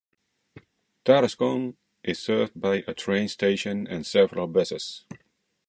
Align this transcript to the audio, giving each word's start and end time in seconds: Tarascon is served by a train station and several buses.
Tarascon 1.05 1.75
is 2.01 2.17
served 2.17 2.59
by 2.59 2.83
a 2.87 2.93
train 2.95 3.27
station 3.27 3.85
and 3.85 4.03
several 4.03 4.47
buses. 4.47 5.05